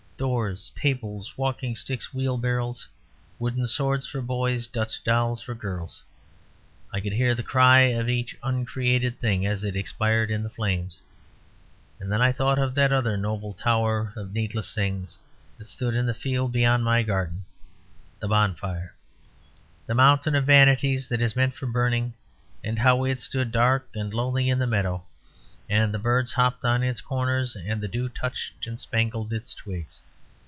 [0.17, 2.87] Doors, tables, walking sticks, wheelbarrows,
[3.39, 6.03] wooden swords for boys, Dutch dolls for girls
[6.93, 11.01] I could hear the cry of each uncreated thing as it expired in the flames.
[11.99, 15.17] And then I thought of that other noble tower of needless things
[15.57, 17.43] that stood in the field beyond my garden;
[18.19, 18.93] the bonfire,
[19.87, 22.13] the mountain of vanities, that is meant for burning;
[22.63, 25.03] and how it stood dark and lonely in the meadow,
[25.67, 29.99] and the birds hopped on its corners and the dew touched and spangled its twigs.